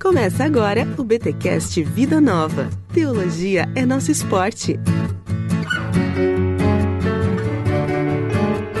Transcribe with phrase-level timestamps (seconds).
[0.00, 2.70] Começa agora o BTcast Vida Nova.
[2.94, 4.78] Teologia é nosso esporte.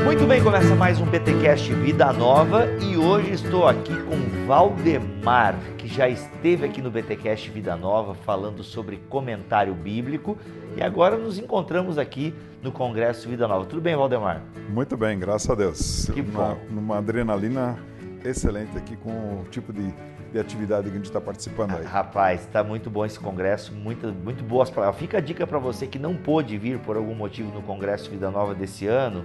[0.04, 5.88] Muito bem, começa mais um BTcast Vida Nova e hoje estou aqui com Valdemar, que
[5.88, 10.38] já esteve aqui no BTcast Vida Nova falando sobre comentário bíblico
[10.76, 12.32] e agora nos encontramos aqui
[12.62, 13.66] no Congresso Vida Nova.
[13.66, 14.40] Tudo bem, Valdemar?
[14.68, 16.08] Muito bem, graças a Deus.
[16.14, 16.38] Que bom.
[16.38, 17.76] Uma, numa adrenalina
[18.24, 19.92] excelente aqui com o tipo de
[20.32, 21.84] de atividade que a gente está participando aí.
[21.84, 24.98] Rapaz, está muito bom esse congresso, muito, muito boas palavras.
[24.98, 28.30] Fica a dica para você que não pôde vir por algum motivo no Congresso Vida
[28.30, 29.24] Nova desse ano,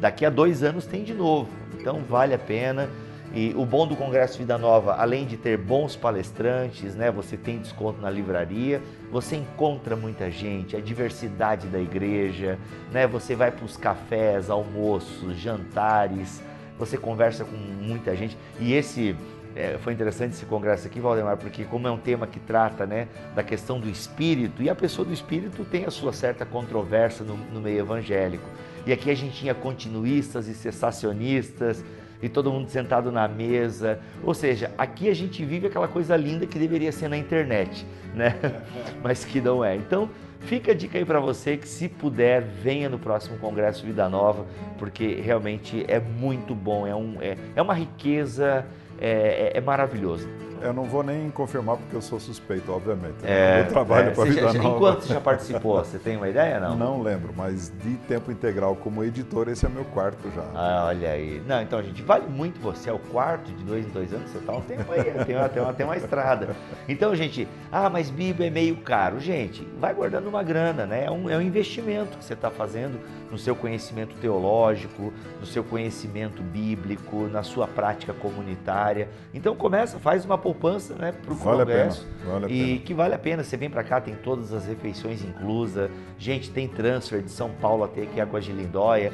[0.00, 2.88] daqui a dois anos tem de novo, então vale a pena.
[3.36, 7.58] E o bom do Congresso Vida Nova, além de ter bons palestrantes, né, você tem
[7.58, 12.60] desconto na livraria, você encontra muita gente, a diversidade da igreja,
[12.92, 16.40] né, você vai para os cafés, almoços, jantares,
[16.78, 18.36] você conversa com muita gente.
[18.60, 19.16] E esse
[19.54, 23.08] é, foi interessante esse congresso aqui, Valdemar, porque como é um tema que trata né,
[23.34, 27.36] da questão do espírito, e a pessoa do espírito tem a sua certa controvérsia no,
[27.36, 28.48] no meio evangélico.
[28.86, 31.84] E aqui a gente tinha continuistas e cessacionistas,
[32.22, 34.00] e todo mundo sentado na mesa.
[34.22, 38.34] Ou seja, aqui a gente vive aquela coisa linda que deveria ser na internet, né?
[39.02, 39.76] Mas que não é.
[39.76, 40.08] Então,
[40.40, 44.46] fica a dica aí para você que se puder, venha no próximo Congresso Vida Nova,
[44.78, 48.64] porque realmente é muito bom, é, um, é, é uma riqueza
[49.00, 50.28] é, é, é maravilhoso.
[50.60, 53.16] Eu não vou nem confirmar porque eu sou suspeito, obviamente.
[53.22, 54.76] É, eu trabalho é, para a Vida já, Nova.
[54.76, 56.76] Enquanto você já participou, você tem uma ideia não?
[56.76, 60.44] Não lembro, mas de tempo integral como editor, esse é meu quarto já.
[60.54, 61.42] Ah, olha aí.
[61.46, 62.90] Não, então, gente, vale muito você.
[62.90, 65.48] É o quarto de dois em dois anos, você está um tempo aí, tem uma,
[65.48, 66.48] tem, uma, tem uma estrada.
[66.88, 69.20] Então, gente, ah, mas Bíblia é meio caro.
[69.20, 71.04] Gente, vai guardando uma grana, né?
[71.04, 72.98] É um, é um investimento que você está fazendo
[73.30, 79.08] no seu conhecimento teológico, no seu conhecimento bíblico, na sua prática comunitária.
[79.32, 82.02] Então, começa, faz uma poupança né, para o vale Congresso.
[82.02, 82.80] A pena, vale a e pena.
[82.80, 83.42] que vale a pena.
[83.42, 85.90] Você vem para cá, tem todas as refeições inclusas.
[86.18, 89.10] Gente, tem transfer de São Paulo até aqui, Águas de Lindóia.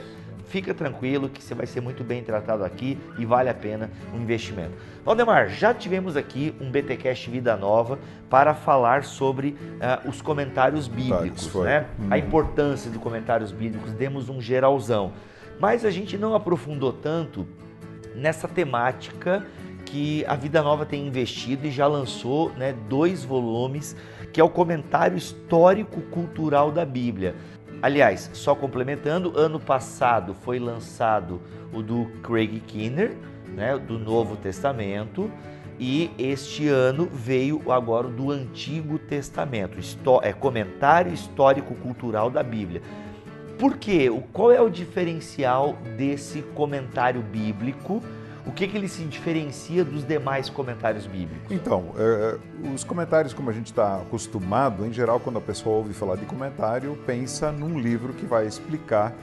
[0.47, 4.16] Fica tranquilo que você vai ser muito bem tratado aqui e vale a pena o
[4.16, 4.72] investimento.
[5.05, 11.47] Valdemar, já tivemos aqui um BTcast Vida Nova para falar sobre uh, os comentários bíblicos,
[11.47, 11.66] foi.
[11.66, 11.87] né?
[12.00, 12.09] Hum.
[12.10, 15.12] A importância de comentários bíblicos, demos um geralzão.
[15.60, 17.47] Mas a gente não aprofundou tanto
[18.16, 19.47] nessa temática
[19.91, 23.97] que a Vida Nova tem investido e já lançou né, dois volumes,
[24.33, 27.34] que é o comentário histórico-cultural da Bíblia.
[27.83, 31.41] Aliás, só complementando, ano passado foi lançado
[31.73, 33.17] o do Craig Kinner,
[33.49, 35.31] né, do Novo Testamento,
[35.79, 39.79] e este ano veio agora o do Antigo Testamento,
[40.23, 42.83] é comentário histórico-cultural da Bíblia.
[43.59, 44.09] Por quê?
[44.33, 48.03] Qual é o diferencial desse comentário bíblico?
[48.47, 51.51] O que, que ele se diferencia dos demais comentários bíblicos?
[51.51, 52.39] Então, é,
[52.73, 56.25] os comentários, como a gente está acostumado, em geral, quando a pessoa ouve falar de
[56.25, 59.15] comentário, pensa num livro que vai explicar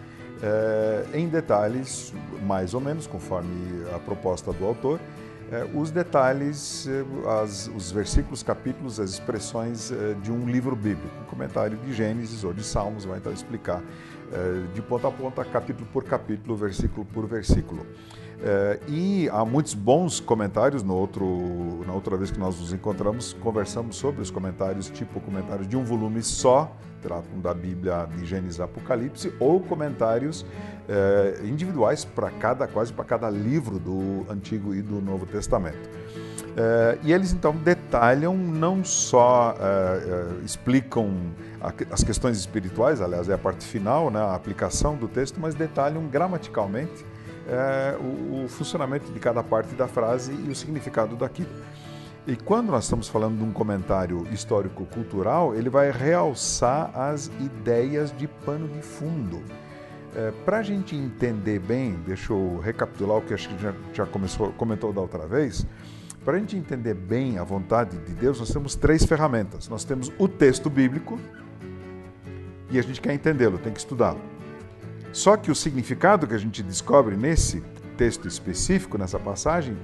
[0.42, 2.14] é, em detalhes,
[2.44, 5.00] mais ou menos, conforme a proposta do autor,
[5.52, 6.88] é, os detalhes,
[7.42, 9.92] as, os versículos, capítulos, as expressões
[10.22, 11.10] de um livro bíblico.
[11.22, 13.82] Um comentário de Gênesis ou de Salmos vai então explicar
[14.74, 17.86] de ponta a ponta, capítulo por capítulo, versículo por versículo.
[18.44, 20.84] É, e há muitos bons comentários.
[20.84, 25.68] No outro, na outra vez que nós nos encontramos, conversamos sobre os comentários, tipo comentários
[25.68, 26.72] de um volume só,
[27.02, 30.46] tratam da Bíblia de Gênesis Apocalipse, ou comentários
[30.88, 35.90] é, individuais para cada, quase para cada livro do Antigo e do Novo Testamento.
[36.56, 39.56] É, e eles então detalham, não só
[40.44, 41.12] explicam
[41.92, 46.08] as questões espirituais, aliás, é a parte final, né, a aplicação do texto, mas detalham
[46.08, 47.06] gramaticalmente
[47.48, 51.50] é, o, o, funcionamento de cada parte da frase e o significado daquilo.
[52.26, 58.28] E quando nós estamos falando de um comentário histórico-cultural, ele vai realçar as ideias de
[58.28, 59.42] pano de fundo.
[60.14, 64.06] É, Para a gente entender bem, deixa eu recapitular o que acho que já, já
[64.06, 65.66] começou, comentou da outra vez.
[66.26, 69.70] Para a gente entender bem a vontade de Deus, nós temos três ferramentas.
[69.70, 71.18] Nós temos o texto bíblico,
[72.70, 74.20] e a gente quer entendê-lo, tem que estudá-lo.
[75.18, 77.62] Só que o significado que a gente descobre nesse
[77.98, 79.76] texto específico, nessa passagem,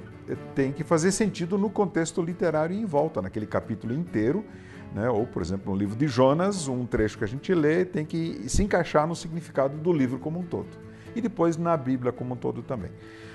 [0.54, 4.46] tem que fazer sentido no contexto literário em volta, naquele capítulo inteiro,
[4.94, 5.10] né?
[5.10, 8.48] ou, por exemplo, no livro de Jonas, um trecho que a gente lê tem que
[8.48, 10.70] se encaixar no significado do livro como um todo.
[11.16, 12.92] E depois na Bíblia como um todo também.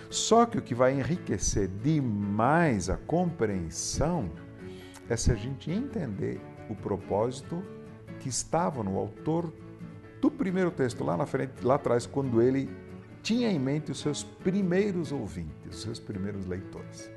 [0.09, 4.31] Só que o que vai enriquecer demais a compreensão
[5.11, 6.41] é se a gente entender
[6.71, 7.61] o propósito
[8.21, 9.53] que estava no autor
[10.21, 12.69] do primeiro texto, lá na frente, lá atrás, quando ele
[13.23, 17.11] tinha em mente os seus primeiros ouvintes, os seus primeiros leitores.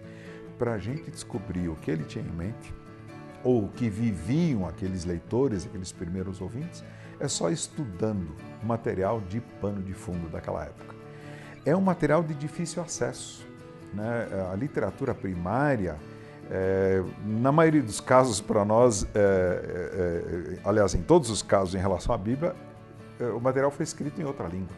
[0.58, 2.72] para a gente descobrir o que ele tinha em mente,
[3.44, 6.84] ou o que viviam aqueles leitores, aqueles primeiros ouvintes,
[7.20, 10.96] é só estudando material de pano de fundo daquela época.
[11.66, 13.44] É um material de difícil acesso.
[13.92, 14.28] Né?
[14.52, 15.98] A literatura primária,
[16.50, 21.80] é, na maioria dos casos, para nós, é, é, aliás, em todos os casos em
[21.80, 22.56] relação à Bíblia,
[23.26, 24.76] o material foi escrito em outra língua.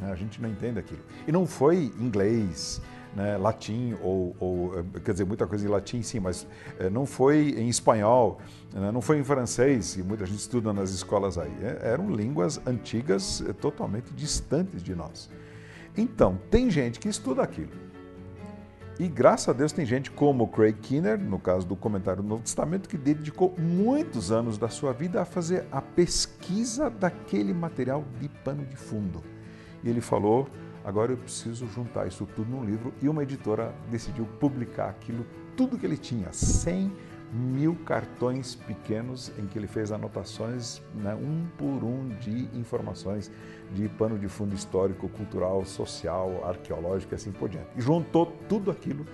[0.00, 0.10] Né?
[0.10, 1.02] A gente não entende aquilo.
[1.26, 2.80] E não foi inglês,
[3.14, 6.46] né, latim, ou, ou, quer dizer, muita coisa em latim sim, mas
[6.78, 8.38] é, não foi em espanhol,
[8.72, 11.52] né, não foi em francês, e muita gente estuda nas escolas aí.
[11.62, 15.30] É, eram línguas antigas totalmente distantes de nós.
[15.96, 17.85] Então, tem gente que estuda aquilo.
[18.98, 22.42] E graças a Deus tem gente como Craig Kinner, no caso do comentário do Novo
[22.42, 28.28] Testamento, que dedicou muitos anos da sua vida a fazer a pesquisa daquele material de
[28.28, 29.22] pano de fundo.
[29.84, 30.48] E ele falou
[30.86, 35.26] Agora eu preciso juntar isso tudo num livro e uma editora decidiu publicar aquilo,
[35.56, 36.92] tudo que ele tinha, 100
[37.32, 43.30] mil cartões pequenos em que ele fez anotações, né, um por um, de informações
[43.72, 47.68] de pano de fundo histórico, cultural, social, arqueológico e assim por diante.
[47.76, 49.04] E juntou tudo aquilo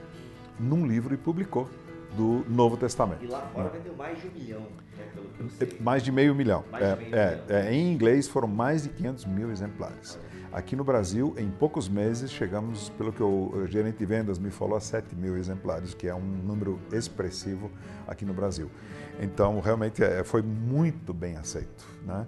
[0.61, 1.69] num livro e publicou
[2.17, 3.25] do Novo Testamento.
[3.25, 3.79] E lá fora né?
[3.79, 5.79] vendeu mais de um milhão, né, pelo que eu sei.
[5.81, 6.65] Mais de meio milhão.
[6.75, 7.45] É, meio é, milhão.
[7.49, 10.19] É, em inglês foram mais de 500 mil exemplares.
[10.53, 14.77] Aqui no Brasil, em poucos meses, chegamos, pelo que o gerente de vendas me falou,
[14.77, 17.71] a 7 mil exemplares, que é um número expressivo
[18.07, 18.71] aqui no Brasil.
[19.19, 21.87] Então, realmente é, foi muito bem aceito.
[22.05, 22.27] Né?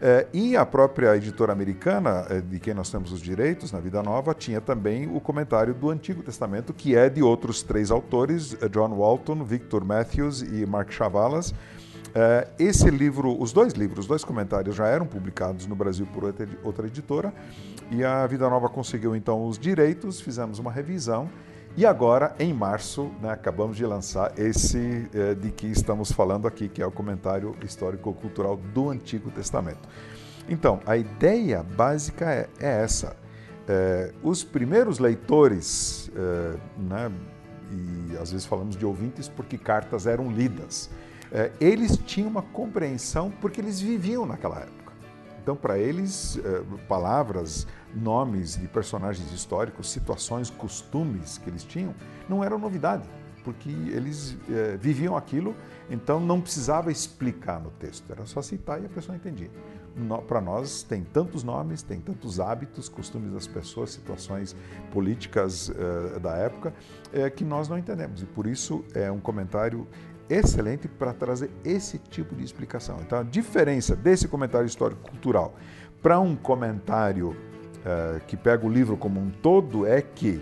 [0.00, 4.02] É, e a própria editora americana, é, de quem nós temos os direitos na Vida
[4.04, 8.94] Nova, tinha também o comentário do Antigo Testamento, que é de outros três autores, John
[8.94, 11.56] Walton, Victor Matthews e Mark Chavalas, é,
[12.58, 16.24] esse livro, os dois livros, os dois comentários já eram publicados no Brasil por
[16.62, 17.32] outra editora
[17.90, 21.28] e a Vida Nova conseguiu então os direitos, fizemos uma revisão
[21.76, 26.68] e agora, em março, né, acabamos de lançar esse é, de que estamos falando aqui,
[26.68, 29.88] que é o comentário histórico-cultural do Antigo Testamento.
[30.48, 33.16] Então, a ideia básica é, é essa.
[33.66, 37.12] É, os primeiros leitores, é, né,
[37.72, 40.88] e às vezes falamos de ouvintes porque cartas eram lidas.
[41.34, 44.92] É, eles tinham uma compreensão porque eles viviam naquela época.
[45.42, 51.92] Então, para eles, é, palavras, nomes de personagens históricos, situações, costumes que eles tinham,
[52.28, 53.02] não eram novidade,
[53.42, 55.56] porque eles é, viviam aquilo,
[55.90, 59.50] então não precisava explicar no texto, era só citar e a pessoa entendia.
[60.26, 64.56] Para nós, tem tantos nomes, tem tantos hábitos, costumes das pessoas, situações
[64.92, 65.70] políticas
[66.20, 66.74] da época,
[67.36, 68.20] que nós não entendemos.
[68.20, 69.86] E por isso é um comentário
[70.28, 72.98] excelente para trazer esse tipo de explicação.
[73.00, 75.54] Então, a diferença desse comentário histórico-cultural
[76.02, 80.40] para um comentário uh, que pega o livro como um todo é que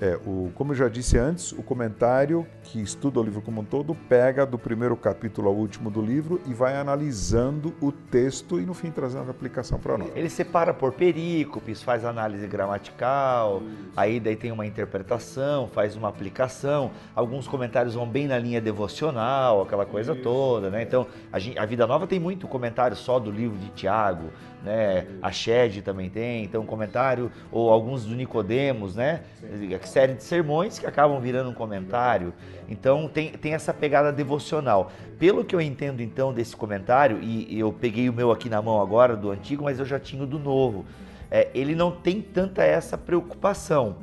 [0.00, 3.64] é, o, como eu já disse antes, o comentário que estuda o livro como um
[3.64, 8.66] todo pega do primeiro capítulo ao último do livro e vai analisando o texto e
[8.66, 10.10] no fim trazendo a aplicação para nós.
[10.14, 13.62] Ele separa por perícopes, faz análise gramatical,
[13.96, 16.90] aí daí tem uma interpretação, faz uma aplicação.
[17.14, 20.22] Alguns comentários vão bem na linha devocional, aquela coisa Isso.
[20.22, 20.82] toda, né?
[20.82, 24.30] Então a, gente, a Vida Nova tem muito comentário só do livro de Tiago,
[24.62, 25.06] né?
[25.22, 29.22] A Shed também tem, então comentário ou alguns do Nicodemos, né?
[29.40, 32.34] Sim série de sermões que acabam virando um comentário.
[32.68, 34.90] Então tem, tem essa pegada devocional.
[35.18, 38.80] Pelo que eu entendo então desse comentário, e eu peguei o meu aqui na mão
[38.80, 40.84] agora do antigo, mas eu já tinha o do novo.
[41.30, 43.96] É, ele não tem tanta essa preocupação.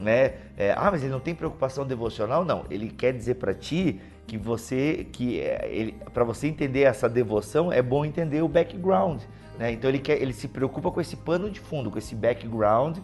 [0.00, 0.34] Né?
[0.56, 2.44] É, ah, mas ele não tem preocupação devocional?
[2.44, 2.64] Não.
[2.70, 7.82] Ele quer dizer para ti que você, que é, para você entender essa devoção, é
[7.82, 9.22] bom entender o background.
[9.58, 9.72] Né?
[9.72, 12.98] Então ele, quer, ele se preocupa com esse pano de fundo, com esse background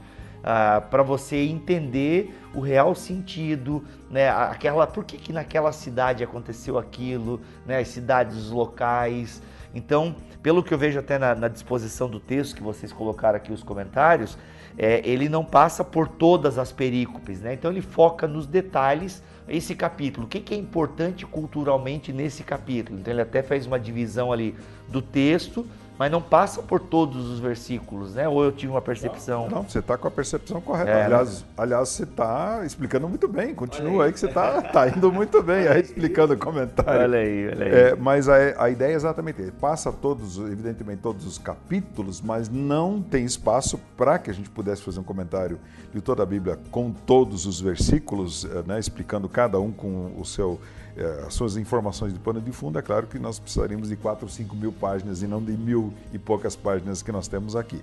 [0.45, 4.29] ah, para você entender o real sentido, né?
[4.29, 7.79] Aquela, por que, que naquela cidade aconteceu aquilo, né?
[7.79, 9.41] As cidades, locais.
[9.75, 13.51] Então, pelo que eu vejo até na, na disposição do texto que vocês colocaram aqui
[13.53, 14.37] os comentários,
[14.77, 17.55] é, ele não passa por todas as perícopes, né?
[17.55, 20.27] Então ele foca nos detalhes esse capítulo.
[20.27, 22.99] O que, que é importante culturalmente nesse capítulo?
[22.99, 24.55] Então ele até fez uma divisão ali
[24.89, 25.67] do texto
[25.99, 28.29] mas não passa por todos os versículos, né?
[28.29, 29.49] Ou eu tive uma percepção.
[29.49, 30.91] Não, você está com a percepção correta.
[30.91, 31.47] É, aliás, né?
[31.57, 33.55] aliás, você está explicando muito bem.
[33.55, 34.09] Continua aí.
[34.09, 37.03] aí que você está tá indo muito bem aí explicando o comentário.
[37.03, 37.73] Olha aí, olha aí.
[37.73, 38.35] É, mas a,
[38.65, 44.19] a ideia é exatamente passa todos, evidentemente, todos os capítulos, mas não tem espaço para
[44.19, 45.59] que a gente pudesse fazer um comentário
[45.93, 48.79] de toda a Bíblia com todos os versículos, eh, né?
[48.79, 50.61] Explicando cada um com o seu
[50.97, 54.25] é, as suas informações de pano de fundo, é claro que nós precisaríamos de 4
[54.25, 57.83] ou 5 mil páginas e não de mil e poucas páginas que nós temos aqui.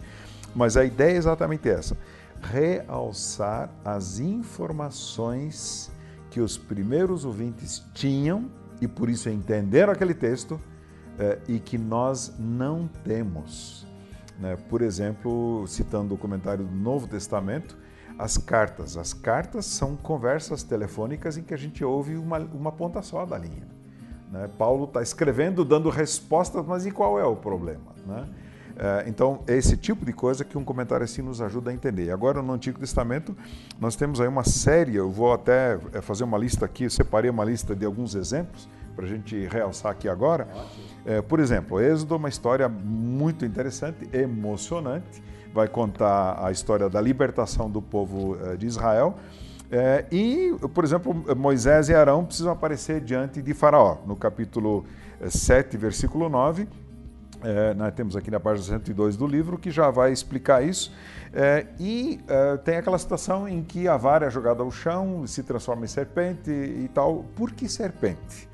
[0.55, 1.97] Mas a ideia é exatamente essa:
[2.41, 5.91] realçar as informações
[6.29, 8.49] que os primeiros ouvintes tinham
[8.79, 10.59] e por isso entenderam aquele texto
[11.19, 13.85] eh, e que nós não temos.
[14.39, 14.57] Né?
[14.69, 17.77] Por exemplo, citando o comentário do Novo Testamento,
[18.21, 18.97] as cartas.
[18.97, 23.35] As cartas são conversas telefônicas em que a gente ouve uma, uma ponta só da
[23.35, 23.67] linha.
[24.31, 24.47] Né?
[24.59, 27.95] Paulo está escrevendo, dando respostas, mas e qual é o problema?
[28.05, 28.27] Né?
[28.77, 32.11] É, então, é esse tipo de coisa que um comentário assim nos ajuda a entender.
[32.11, 33.35] Agora, no Antigo Testamento,
[33.79, 37.43] nós temos aí uma série, eu vou até é, fazer uma lista aqui, separei uma
[37.43, 40.47] lista de alguns exemplos para a gente realçar aqui agora.
[41.05, 45.23] É, por exemplo, Êxodo, uma história muito interessante, emocionante,
[45.53, 49.17] vai contar a história da libertação do povo de Israel.
[49.71, 53.99] É, e, por exemplo, Moisés e Arão precisam aparecer diante de Faraó.
[54.05, 54.85] No capítulo
[55.25, 56.67] 7, versículo 9,
[57.41, 60.93] é, nós temos aqui na página 102 do livro que já vai explicar isso.
[61.33, 62.19] É, e
[62.65, 66.51] tem aquela situação em que a vara é jogada ao chão, se transforma em serpente
[66.51, 67.23] e tal.
[67.33, 68.50] Por que serpente?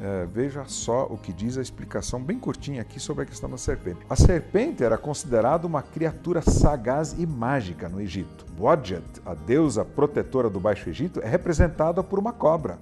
[0.00, 3.56] É, veja só o que diz a explicação bem curtinha aqui sobre a questão da
[3.56, 4.00] serpente.
[4.10, 8.44] A serpente era considerada uma criatura sagaz e mágica no Egito.
[8.58, 12.78] Wadjet, a deusa protetora do Baixo Egito, é representada por uma cobra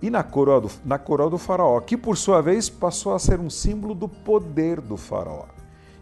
[0.00, 3.40] e na coroa, do, na coroa do faraó, que por sua vez passou a ser
[3.40, 5.46] um símbolo do poder do faraó.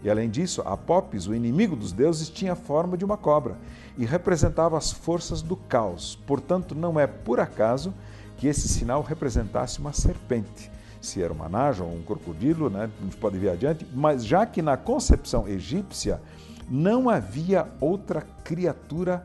[0.02, 3.56] E além disso, Apopis, o inimigo dos deuses, tinha a forma de uma cobra
[3.96, 6.18] e representava as forças do caos.
[6.26, 7.94] Portanto, não é por acaso
[8.37, 10.71] que esse sinal representasse uma serpente.
[11.00, 14.47] Se era uma naja ou um crocodilo, né, a gente pode ver adiante, mas já
[14.47, 16.21] que na concepção egípcia
[16.69, 19.25] não havia outra criatura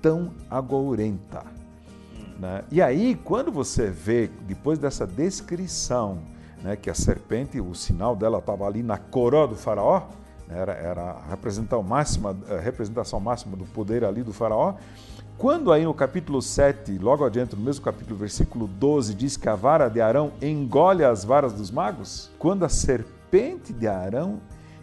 [0.00, 1.44] tão agourenta.
[2.38, 2.64] Né?
[2.70, 6.20] E aí, quando você vê, depois dessa descrição,
[6.62, 10.08] né, que a serpente, o sinal dela estava ali na coroa do faraó,
[10.46, 14.74] né, era, era a representação máxima, a representação máxima do poder ali do faraó,
[15.38, 19.54] quando aí no capítulo 7, logo adiante, no mesmo capítulo, versículo 12, diz que a
[19.54, 24.40] vara de Arão engole as varas dos magos, quando a serpente de Arão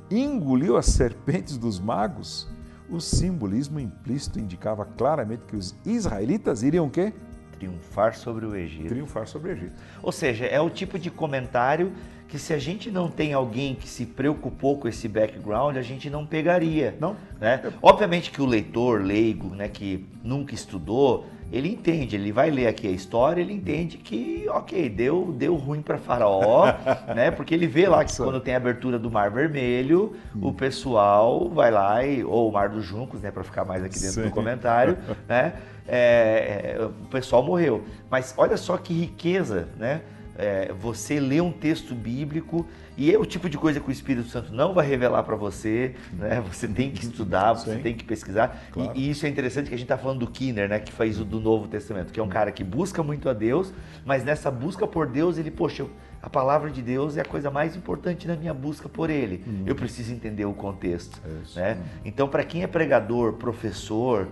[0.09, 2.47] engoliu as serpentes dos magos,
[2.89, 7.11] o simbolismo implícito indicava claramente que os israelitas iriam o quê?
[7.51, 8.87] Triunfar sobre o Egito.
[8.87, 9.73] Triunfar sobre o Egito.
[10.01, 11.91] Ou seja, é o tipo de comentário
[12.35, 16.09] que se a gente não tem alguém que se preocupou com esse background, a gente
[16.09, 16.93] não pegaria.
[16.99, 17.15] Não.
[17.39, 17.61] Né?
[17.81, 22.87] Obviamente que o leitor leigo, né, que nunca estudou, ele entende, ele vai ler aqui
[22.87, 26.65] a história, ele entende que, ok, deu, deu ruim para Faraó,
[27.15, 27.31] né?
[27.31, 30.47] Porque ele vê lá que quando tem a abertura do Mar Vermelho, hum.
[30.47, 33.97] o pessoal vai lá e ou o Mar dos Juncos, né, para ficar mais aqui
[33.97, 34.23] dentro Sim.
[34.23, 34.97] do comentário,
[35.29, 35.53] né?
[35.87, 37.85] É, é, o pessoal morreu.
[38.09, 40.01] Mas olha só que riqueza, né?
[40.37, 44.29] É, você lê um texto bíblico e é o tipo de coisa que o Espírito
[44.29, 46.43] Santo não vai revelar para você, né?
[46.51, 47.81] Você tem que estudar, você Sim.
[47.81, 48.67] tem que pesquisar.
[48.71, 48.91] Claro.
[48.95, 50.79] E, e, isso é interessante que a gente está falando do Kinner, né?
[50.79, 53.73] Que faz o do Novo Testamento, que é um cara que busca muito a Deus,
[54.05, 55.85] mas nessa busca por Deus, ele, poxa,
[56.21, 59.43] a palavra de Deus é a coisa mais importante na minha busca por Ele.
[59.47, 59.63] Hum.
[59.65, 61.59] Eu preciso entender o contexto, isso.
[61.59, 61.77] né?
[61.79, 61.99] Hum.
[62.03, 64.27] Então, para quem é pregador, professor,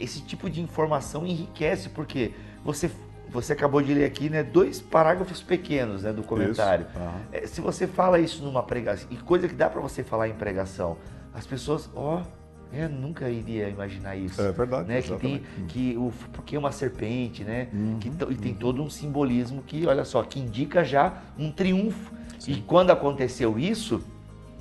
[0.00, 2.32] esse tipo de informação enriquece, porque
[2.64, 2.90] você
[3.30, 6.86] você acabou de ler aqui, né, dois parágrafos pequenos né, do comentário.
[6.96, 7.46] Uhum.
[7.46, 10.96] se você fala isso numa pregação, e coisa que dá para você falar em pregação,
[11.34, 12.38] as pessoas, ó, oh,
[12.72, 14.40] eu nunca iria imaginar isso.
[14.40, 14.88] É verdade.
[14.88, 15.00] Né?
[15.00, 17.68] Que tem que o porque é uma serpente, né?
[17.72, 17.98] Uhum.
[17.98, 22.12] Que, e tem todo um simbolismo que, olha só, que indica já um triunfo.
[22.38, 22.52] Sim.
[22.52, 24.02] E quando aconteceu isso,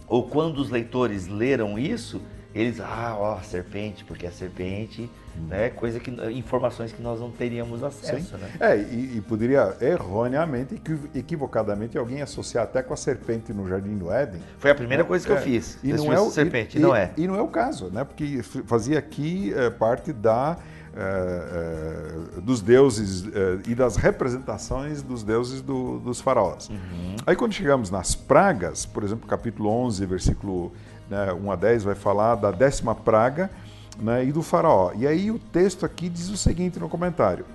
[0.08, 2.22] ou quando os leitores leram isso,
[2.62, 5.48] eles, ah, ó, serpente, porque a serpente, hum.
[5.48, 8.42] né, coisa que, informações que nós não teríamos acesso, Sim.
[8.42, 8.52] né?
[8.60, 10.82] É, e, e, poderia erroneamente,
[11.14, 14.42] equivocadamente, alguém associar até com a serpente no Jardim do Éden.
[14.58, 15.78] Foi a primeira coisa que é, eu fiz.
[15.84, 17.12] E não é o, serpente, e, não é.
[17.16, 20.58] E não é o caso, né, porque fazia aqui é, parte da...
[21.00, 26.70] É, é, dos deuses é, e das representações dos deuses do, dos faraós.
[26.70, 27.16] Uhum.
[27.24, 30.74] Aí quando chegamos nas pragas, por exemplo, capítulo 11, versículo
[31.10, 33.50] né, 1 a 10 vai falar da décima praga
[34.00, 34.92] né, e do faraó.
[34.96, 37.46] E aí o texto aqui diz o seguinte no comentário.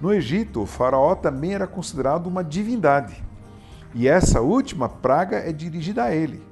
[0.00, 3.22] No Egito, o faraó também era considerado uma divindade.
[3.94, 6.42] E essa última praga é dirigida a ele.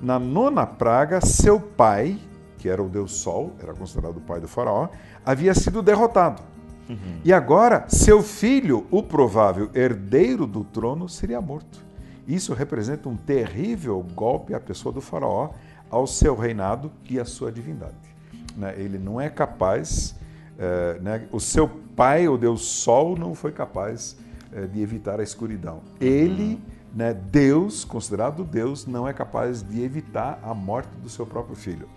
[0.00, 2.18] Na nona praga, seu pai,
[2.58, 4.88] que era o deus Sol, era considerado o pai do faraó,
[5.24, 6.42] havia sido derrotado.
[6.88, 7.20] Uhum.
[7.24, 11.78] E agora, seu filho, o provável herdeiro do trono, seria morto.
[12.26, 15.50] Isso representa um terrível golpe à pessoa do faraó,
[15.92, 17.94] ao seu reinado e à sua divindade.
[18.56, 18.74] Né?
[18.78, 20.16] Ele não é capaz,
[20.58, 21.28] é, né?
[21.30, 24.16] o seu pai, o Deus Sol, não foi capaz
[24.52, 25.82] é, de evitar a escuridão.
[26.00, 26.58] Ele,
[26.94, 31.88] né, Deus, considerado Deus, não é capaz de evitar a morte do seu próprio filho.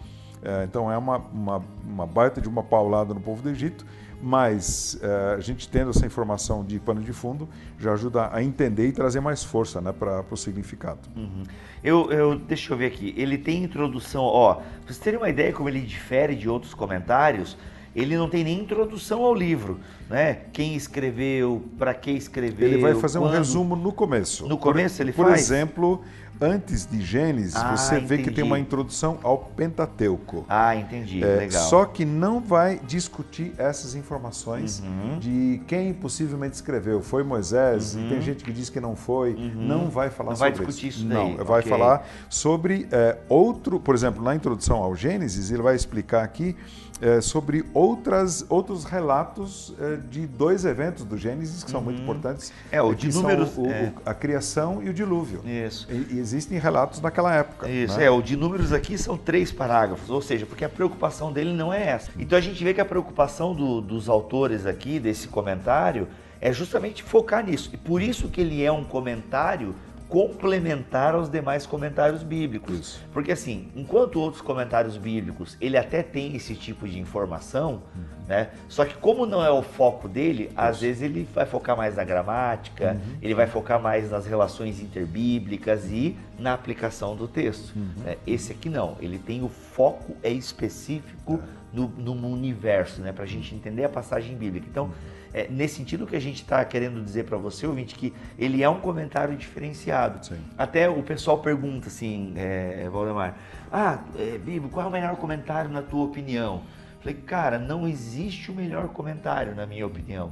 [0.44, 3.86] É, então é uma, uma, uma baita de uma paulada no povo do Egito,
[4.26, 8.88] mas é, a gente tendo essa informação de pano de fundo já ajuda a entender
[8.88, 11.02] e trazer mais força né, para o significado.
[11.16, 11.44] Uhum.
[11.84, 15.70] Eu, eu, deixa eu ver aqui, ele tem introdução, ó, vocês terem uma ideia como
[15.70, 17.56] ele difere de outros comentários,
[17.96, 20.40] ele não tem nem introdução ao livro, né?
[20.52, 22.68] Quem escreveu, para que escreveu.
[22.68, 23.32] Ele vai fazer quando...
[23.32, 24.46] um resumo no começo.
[24.48, 25.48] No começo ele por faz?
[25.48, 26.02] Por exemplo,
[26.42, 28.24] antes de Gênesis, ah, você vê entendi.
[28.24, 30.46] que tem uma introdução ao Pentateuco.
[30.50, 31.24] Ah, entendi.
[31.24, 31.64] É, Legal.
[31.70, 35.18] Só que não vai discutir essas informações uhum.
[35.18, 37.02] de quem possivelmente escreveu.
[37.02, 37.96] Foi Moisés?
[37.96, 38.10] Uhum.
[38.10, 39.34] Tem gente que diz que não foi.
[39.34, 39.54] Uhum.
[39.56, 41.00] Não vai falar não sobre vai discutir isso.
[41.00, 41.08] isso.
[41.08, 41.46] Não, daí.
[41.46, 41.70] vai okay.
[41.70, 46.56] falar sobre é, outro, por exemplo, na introdução ao Gênesis, ele vai explicar aqui
[47.02, 52.54] é, sobre outras, outros relatos é, de dois eventos do Gênesis que são muito importantes.
[52.72, 53.94] É, o de números, o, é.
[54.06, 55.42] a criação e o dilúvio.
[55.46, 55.88] Isso.
[55.92, 57.70] E, e existem relatos naquela época.
[57.70, 58.06] Isso, né?
[58.06, 61.74] é, o de números aqui são três parágrafos, ou seja, porque a preocupação dele não
[61.74, 62.12] é essa.
[62.18, 66.08] Então a gente vê que a preocupação do, dos autores aqui, desse comentário,
[66.40, 67.70] é justamente focar nisso.
[67.74, 69.76] E por isso que ele é um comentário
[70.08, 72.80] complementar aos demais comentários bíblicos.
[72.80, 73.06] Isso.
[73.12, 78.04] Porque assim, enquanto outros comentários bíblicos, ele até tem esse tipo de informação, uhum.
[78.28, 78.50] né?
[78.70, 80.54] Só que como não é o foco dele, Isso.
[80.56, 83.18] às vezes ele vai focar mais na gramática, uhum.
[83.22, 87.76] ele vai focar mais nas relações interbíblicas e na aplicação do texto.
[87.76, 88.04] Uhum.
[88.04, 88.18] Né?
[88.28, 91.66] Esse aqui não, ele tem o foco é específico é.
[91.76, 93.12] No, no, universo, né?
[93.12, 94.66] Para a gente entender a passagem bíblica.
[94.70, 94.92] Então
[95.36, 98.70] é nesse sentido que a gente está querendo dizer para você, ouvinte, que ele é
[98.70, 100.26] um comentário diferenciado.
[100.26, 100.40] Sim.
[100.58, 103.36] Até o pessoal pergunta assim, é, Valdemar,
[103.70, 106.62] ah, é, Bibo, qual é o melhor comentário na tua opinião?
[107.02, 110.32] Falei, cara, não existe o melhor comentário na minha opinião,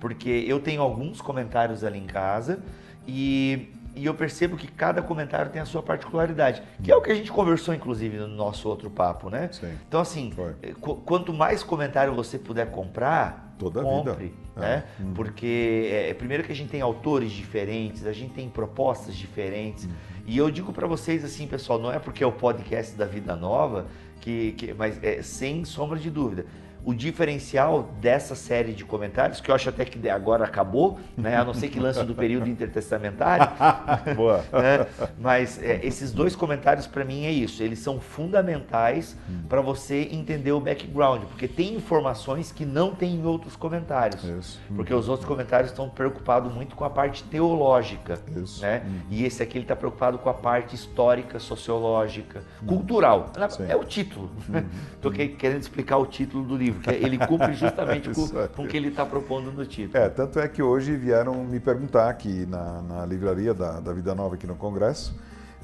[0.00, 2.58] porque eu tenho alguns comentários ali em casa
[3.06, 7.10] e e eu percebo que cada comentário tem a sua particularidade, que é o que
[7.10, 9.48] a gente conversou, inclusive, no nosso outro papo, né?
[9.50, 9.76] Sim.
[9.88, 10.32] Então, assim,
[10.80, 14.34] qu quanto mais comentário você puder comprar, Toda compre, vida.
[14.56, 14.84] né?
[14.98, 15.02] É.
[15.02, 15.12] Uhum.
[15.12, 19.92] Porque, é, primeiro que a gente tem autores diferentes, a gente tem propostas diferentes, uhum.
[20.26, 23.36] e eu digo para vocês assim, pessoal, não é porque é o podcast da Vida
[23.36, 23.86] Nova,
[24.20, 26.46] que, que mas é, sem sombra de dúvida,
[26.84, 31.36] o diferencial dessa série de comentários, que eu acho até que agora acabou, né?
[31.36, 33.48] a não ser que lance do período intertestamentário.
[34.16, 34.44] Boa.
[34.52, 34.86] Né?
[35.18, 37.62] Mas é, esses dois comentários, para mim, é isso.
[37.62, 39.42] Eles são fundamentais Hum.
[39.48, 44.22] para você entender o background, porque tem informações que não tem em outros comentários.
[44.24, 44.60] Isso.
[44.74, 48.18] Porque os outros comentários estão preocupados muito com a parte teológica.
[48.36, 48.62] Isso.
[48.62, 48.82] Né?
[48.84, 49.00] Uhum.
[49.10, 53.30] E esse aqui ele está preocupado com a parte histórica, sociológica, cultural.
[53.50, 53.66] Sim.
[53.68, 54.30] É o título.
[54.94, 58.76] Estou querendo explicar o título do livro, que ele cumpre justamente com, com o que
[58.76, 60.02] ele está propondo no título.
[60.02, 64.14] É, tanto é que hoje vieram me perguntar aqui na, na livraria da, da Vida
[64.14, 65.14] Nova aqui no Congresso,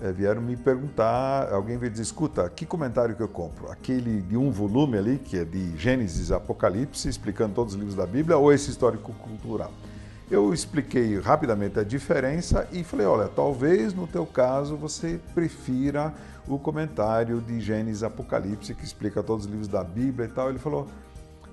[0.02, 3.70] é, vieram me perguntar, alguém veio dizer, escuta, que comentário que eu compro?
[3.70, 8.06] Aquele de um volume ali, que é de Gênesis Apocalipse, explicando todos os livros da
[8.06, 9.72] Bíblia, ou esse histórico-cultural?
[10.30, 16.12] Eu expliquei rapidamente a diferença e falei, olha, talvez no teu caso você prefira
[16.48, 20.48] o comentário de Gênesis Apocalipse, que explica todos os livros da Bíblia e tal.
[20.48, 20.86] Ele falou,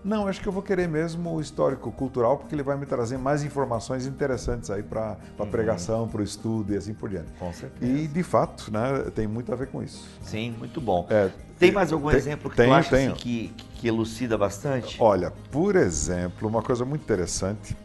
[0.03, 3.43] não, acho que eu vou querer mesmo o histórico-cultural, porque ele vai me trazer mais
[3.43, 7.31] informações interessantes aí para a pregação, para o estudo e assim por diante.
[7.39, 7.91] Com certeza.
[7.91, 10.05] E, de fato, né, tem muito a ver com isso.
[10.21, 11.07] Sim, muito bom.
[11.09, 14.97] É, tem mais algum tem- exemplo que tenho, tu acha assim, que, que elucida bastante?
[14.99, 17.77] Olha, por exemplo, uma coisa muito interessante,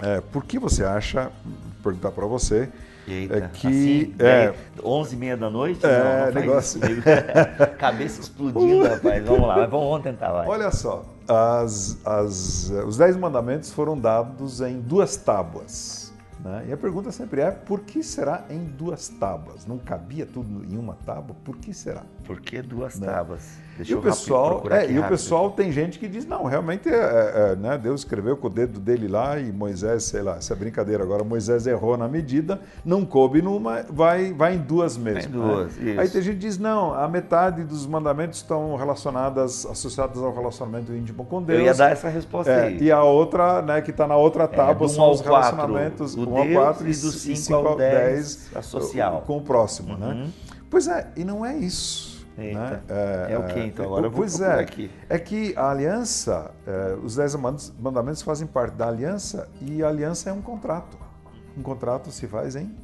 [0.00, 2.70] é, por que você acha, vou perguntar para você,
[3.06, 4.46] Eita, é que- assim, é.
[4.48, 5.84] daí, 11 e meia da noite?
[5.84, 6.80] É, não, não negócio-.
[7.78, 9.24] Cabeça explodindo, rapaz.
[9.24, 10.46] Vamos lá, mas vamos, vamos tentar, vai.
[10.48, 16.03] olha só, as- as- os Dez Mandamentos foram dados em duas tábuas.
[16.44, 16.66] Né?
[16.68, 19.64] E a pergunta sempre é: por que será em duas tábuas?
[19.66, 21.34] Não cabia tudo em uma tábua?
[21.42, 22.02] Por que será?
[22.24, 23.06] Por que duas né?
[23.06, 23.64] tábuas?
[23.76, 26.88] Deixa é, e o pessoal, é, e o pessoal tem gente que diz: não, realmente
[26.88, 27.76] é, é, é, né?
[27.76, 31.24] Deus escreveu com o dedo dele lá e Moisés, sei lá, essa é brincadeira agora,
[31.24, 35.20] Moisés errou na medida, não coube numa, vai, vai em duas mesmo.
[35.20, 35.46] Em né?
[35.46, 35.96] duas, né?
[35.98, 40.92] Aí tem gente que diz: não, a metade dos mandamentos estão relacionadas, associadas ao relacionamento
[40.92, 41.58] íntimo com Deus.
[41.58, 42.78] Eu ia dar essa resposta aí.
[42.80, 46.14] E a outra, né, que está na outra tábua, são os relacionamentos.
[46.42, 49.22] 1 Deus, a 4 e do 5, e 5 ao 10, 10 social.
[49.26, 50.06] Com o próximo, né?
[50.06, 50.14] uhum.
[50.14, 50.30] né?
[50.70, 52.14] Pois é, e não é isso.
[52.36, 52.80] Né?
[52.88, 53.84] É, é, o que então?
[53.84, 54.90] É, Agora eu vou pois é, aqui.
[55.08, 57.36] É que a aliança, é, os 10
[57.78, 60.98] mandamentos fazem parte da aliança e a aliança é um contrato.
[61.56, 62.74] Um contrato se faz em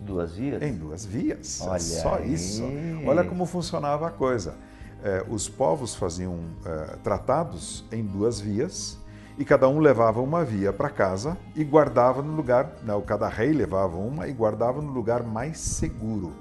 [0.00, 0.62] duas vias.
[0.62, 1.60] Em duas vias.
[1.62, 2.34] É Olha é só aí.
[2.34, 2.62] isso.
[3.06, 4.54] Olha como funcionava a coisa.
[5.02, 8.98] É, os povos faziam é, tratados em duas vias
[9.38, 13.52] e cada um levava uma via para casa e guardava no lugar, não, cada rei
[13.52, 16.32] levava uma e guardava no lugar mais seguro.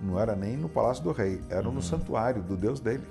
[0.00, 1.74] Não era nem no palácio do rei, era Uhum.
[1.74, 3.02] no santuário do Deus dele.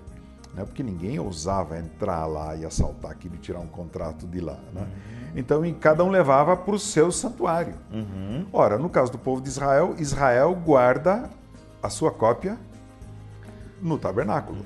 [0.53, 0.63] né?
[0.63, 4.57] porque ninguém ousava entrar lá e assaltar aquilo e tirar um contrato de lá.
[4.73, 4.81] Né?
[4.83, 5.31] Uhum.
[5.35, 7.73] Então, cada um levava para o seu santuário.
[7.91, 8.45] Uhum.
[8.53, 11.29] Ora, no caso do povo de Israel, Israel guarda
[11.83, 12.57] a sua cópia
[13.81, 14.59] no tabernáculo.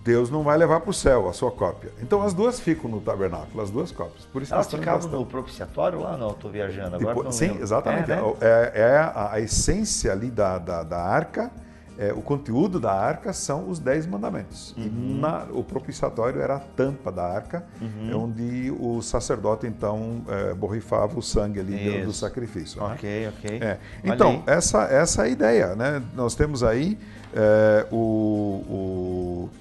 [0.00, 1.90] É, Deus não vai levar para o céu a sua cópia.
[2.00, 4.24] Então as duas ficam no tabernáculo, as duas cópias.
[4.26, 6.16] Por isso Elas ficavam no propiciatório lá?
[6.16, 7.14] Não, estou viajando agora.
[7.14, 7.62] Depois, sim, lembro.
[7.62, 8.10] exatamente.
[8.10, 8.22] É, né?
[8.40, 11.50] é, é a, a, essência ali da, da, da arca,
[11.98, 14.74] é, o conteúdo da arca são os dez mandamentos.
[14.76, 14.84] Uhum.
[14.84, 18.24] E na, o propiciatório era a tampa da arca, uhum.
[18.24, 22.80] onde o sacerdote então é, borrifava o sangue ali do sacrifício.
[22.80, 22.94] Né?
[22.94, 23.32] Ok, né?
[23.36, 23.58] ok.
[23.60, 23.78] É.
[24.02, 25.74] Então, essa, essa é a ideia.
[25.76, 26.02] Né?
[26.14, 26.98] Nós temos aí
[27.34, 29.60] é, o, o é,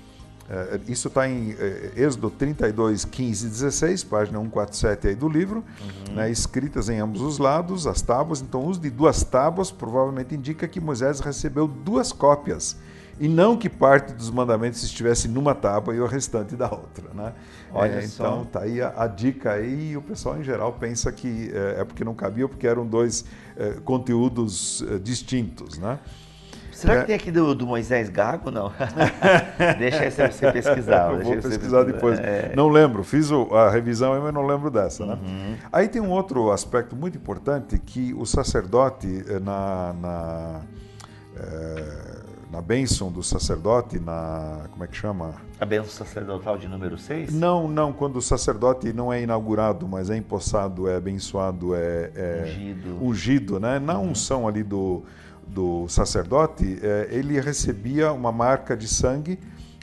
[0.88, 6.16] isso está em é, Êxodo 32, 15 e 16, página 147 aí do livro, uhum.
[6.16, 8.42] né, escritas em ambos os lados, as tábuas.
[8.42, 12.78] Então, o uso de duas tábuas provavelmente indica que Moisés recebeu duas cópias
[13.20, 17.34] e não que parte dos mandamentos estivesse numa tábua e o restante da outra, né?
[17.72, 21.12] Olha é, então tá aí a, a, dica aí e o pessoal em geral pensa
[21.12, 23.26] que é, é porque não cabia porque eram dois
[23.58, 26.00] é, conteúdos distintos, né?
[26.80, 27.06] Será que é.
[27.06, 28.50] tem aqui do, do, Moisés Gago?
[28.50, 28.72] Não.
[29.78, 31.10] deixa você pesquisar.
[31.10, 32.18] Vou pesquisar, pesquisar depois.
[32.20, 32.54] É...
[32.56, 35.06] Não lembro, fiz a revisão, mas não lembro dessa.
[35.06, 35.14] Né?
[35.22, 35.56] Uhum.
[35.74, 40.62] Aí tem um outro aspecto muito importante que o sacerdote, eh, na, na,
[41.36, 44.62] é, na bênção do sacerdote, na.
[44.72, 45.34] Como é que chama?
[45.60, 47.34] A bênção sacerdotal de número 6?
[47.34, 47.92] Não, não.
[47.92, 52.12] Quando o sacerdote não é inaugurado, mas é empossado, é abençoado, é.
[52.16, 53.06] é ungido.
[53.06, 53.80] Ungido, né?
[53.80, 54.12] Na uhum.
[54.12, 55.04] unção ali do
[55.50, 59.40] do sacerdote, é, ele recebia uma marca de sangue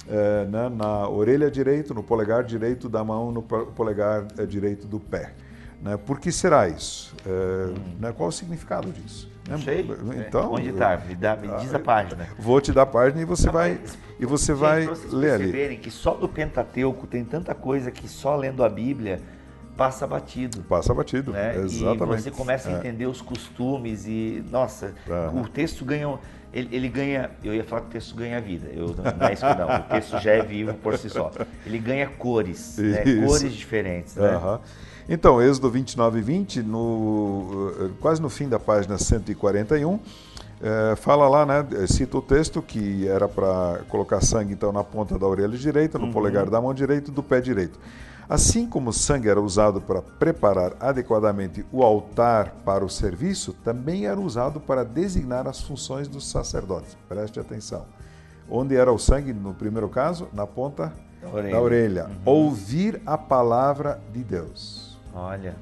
[0.09, 5.01] é, né, na orelha direita, no polegar direito da mão, no polegar é, direito do
[5.01, 5.33] pé.
[5.83, 5.97] Né?
[5.97, 7.15] Por que será isso?
[7.27, 7.31] É,
[7.69, 7.75] hum.
[8.01, 9.31] né, qual o significado disso?
[9.49, 9.89] Não sei.
[10.27, 10.97] Então, Onde está?
[10.97, 12.29] Me, dá, me diz a página.
[12.39, 13.79] Vou te dar a página e você vai,
[14.19, 15.45] e você vai ler ali.
[15.45, 19.21] perceberem que só do Pentateuco tem tanta coisa que só lendo a Bíblia
[19.77, 20.63] passa batido.
[20.63, 21.57] Passa batido, né?
[21.57, 22.21] exatamente.
[22.21, 22.79] E você começa a é.
[22.79, 23.09] entender é.
[23.09, 24.95] os costumes e, nossa,
[25.35, 26.19] o texto ganha,
[26.53, 29.47] ele, ele, ganha, eu ia falar que o texto ganha vida, eu, não é isso
[29.47, 31.31] que não, o texto já é vivo por si só.
[31.65, 33.05] Ele ganha cores, né?
[33.27, 34.37] cores diferentes, né?
[34.37, 34.59] Uhum.
[35.09, 40.01] Então, Êxodo 29 e 20, no, eh, quase no fim da página 141,
[40.61, 41.65] é, fala lá, né?
[41.87, 46.07] Cita o texto que era para colocar sangue então na ponta da orelha direita, no
[46.07, 46.13] uhum.
[46.13, 47.79] polegar da mão direita e do pé direito.
[48.29, 54.07] Assim como o sangue era usado para preparar adequadamente o altar para o serviço, também
[54.07, 56.97] era usado para designar as funções dos sacerdotes.
[57.09, 57.87] Preste atenção.
[58.51, 60.29] Onde era o sangue, no primeiro caso?
[60.33, 61.51] Na ponta da orelha.
[61.51, 62.05] Da orelha.
[62.07, 62.17] Uhum.
[62.25, 64.99] Ouvir a palavra de Deus.
[65.15, 65.57] Olha.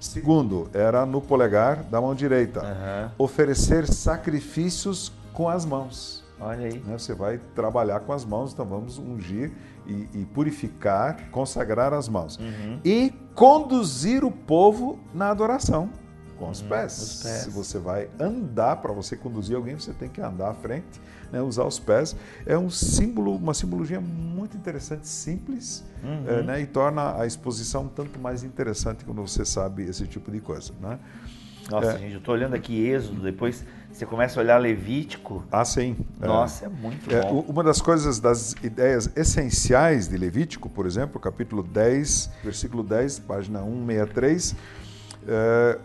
[0.00, 2.62] Segundo, era no polegar da mão direita.
[2.62, 3.10] Uhum.
[3.18, 6.24] Oferecer sacrifícios com as mãos.
[6.40, 6.78] Olha aí.
[6.78, 9.52] Né, você vai trabalhar com as mãos, então vamos ungir
[9.88, 12.38] e, e purificar, consagrar as mãos.
[12.38, 12.80] Uhum.
[12.84, 15.90] E conduzir o povo na adoração
[16.38, 16.98] com os, uhum, pés.
[16.98, 17.42] os pés.
[17.42, 21.00] Se você vai andar, para você conduzir alguém, você tem que andar à frente,
[21.32, 22.14] né, usar os pés.
[22.46, 26.24] É um símbolo, uma simbologia muito interessante, simples, uhum.
[26.28, 30.40] é, né, e torna a exposição tanto mais interessante quando você sabe esse tipo de
[30.40, 30.72] coisa.
[30.80, 30.98] Né?
[31.70, 31.98] Nossa, é.
[31.98, 35.44] gente, eu estou olhando aqui Êxodo, depois você começa a olhar Levítico.
[35.50, 35.96] Ah, sim.
[36.20, 36.26] É.
[36.26, 37.44] Nossa, é, é muito é, bom.
[37.48, 43.60] Uma das coisas, das ideias essenciais de Levítico, por exemplo, capítulo 10, versículo 10, página
[43.60, 44.56] 163,
[45.26, 45.78] é,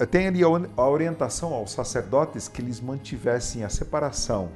[0.00, 4.50] é, tem ali a orientação aos sacerdotes que eles mantivessem a separação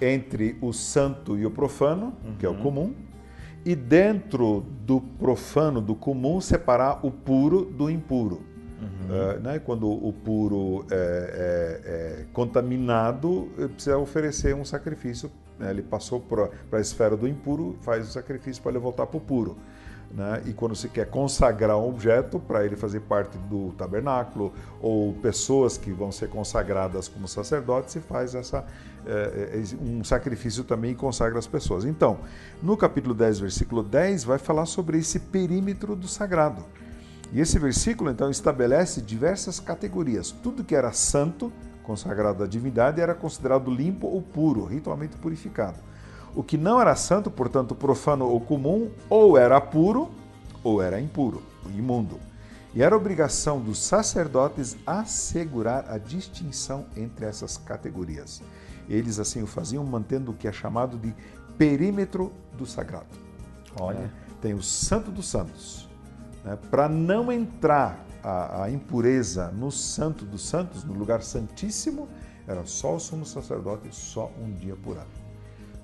[0.00, 2.36] entre o santo e o profano, uhum.
[2.36, 2.62] que é o uhum.
[2.62, 2.94] comum,
[3.64, 8.42] e dentro do profano, do comum, separar o puro do impuro.
[8.80, 9.36] Uhum.
[9.36, 9.58] Uh, né?
[9.58, 15.30] Quando o puro é, é, é contaminado, precisa oferecer um sacrifício.
[15.58, 15.70] Né?
[15.70, 19.20] Ele passou para a esfera do impuro, faz o sacrifício para ele voltar para o
[19.20, 19.56] puro.
[20.12, 20.42] Né?
[20.46, 25.78] E quando se quer consagrar um objeto para ele fazer parte do tabernáculo ou pessoas
[25.78, 28.64] que vão ser consagradas como sacerdotes, se faz essa,
[29.06, 31.84] é, é um sacrifício também e consagra as pessoas.
[31.84, 32.18] Então,
[32.60, 36.64] no capítulo 10, versículo 10, vai falar sobre esse perímetro do sagrado.
[37.32, 40.30] E esse versículo então estabelece diversas categorias.
[40.30, 45.78] Tudo que era santo, consagrado à divindade, era considerado limpo ou puro, ritualmente purificado.
[46.34, 50.10] O que não era santo, portanto profano ou comum, ou era puro
[50.62, 51.42] ou era impuro,
[51.74, 52.18] imundo.
[52.72, 58.40] E era obrigação dos sacerdotes assegurar a distinção entre essas categorias.
[58.88, 61.12] Eles assim o faziam, mantendo o que é chamado de
[61.58, 63.06] perímetro do sagrado.
[63.78, 65.89] Olha, tem o Santo dos Santos,
[66.44, 72.08] né, para não entrar a, a, impureza no Santo dos Santos, no lugar santíssimo,
[72.46, 75.06] era só o sumo sacerdote, só um dia por ano.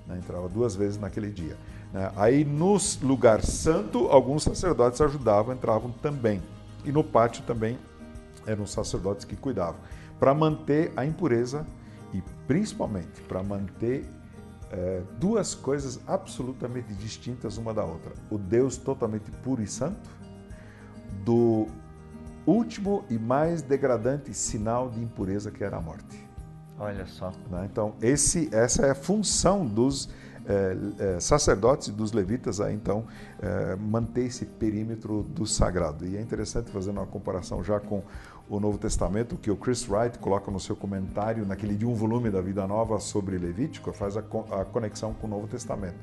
[0.05, 0.17] Né?
[0.17, 1.57] Entrava duas vezes naquele dia.
[1.93, 2.11] Né?
[2.15, 6.41] Aí no lugar santo, alguns sacerdotes ajudavam, entravam também.
[6.83, 7.77] E no pátio também
[8.45, 9.79] eram sacerdotes que cuidavam.
[10.19, 11.65] Para manter a impureza
[12.13, 14.05] e principalmente para manter
[14.71, 20.09] é, duas coisas absolutamente distintas uma da outra: o Deus totalmente puro e santo,
[21.27, 21.67] do
[22.45, 26.25] último e mais degradante sinal de impureza que era a morte.
[26.79, 27.33] Olha só.
[27.51, 27.67] Né?
[27.69, 30.09] Então, esse, essa é a função dos
[30.45, 33.03] é, é, sacerdotes e dos levitas a então
[33.41, 36.07] é, manter esse perímetro do sagrado.
[36.07, 38.01] E é interessante fazendo uma comparação já com
[38.47, 42.31] o Novo Testamento, que o Chris Wright coloca no seu comentário, naquele de um volume
[42.31, 45.97] da Vida Nova sobre Levítico, faz a, a conexão com o Novo Testamento.